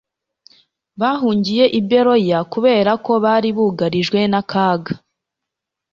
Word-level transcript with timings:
bahungiye 1.01 1.65
i 1.79 1.81
beroya 1.89 2.39
kubera 2.53 2.91
ko 3.05 3.13
bari 3.25 3.49
bugarijwe 3.57 4.19
n'akaga 4.31 4.93